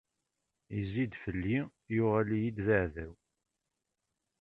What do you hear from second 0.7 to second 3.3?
Izzi-d fell-i, yuɣal-iyi-d d aɛdaw.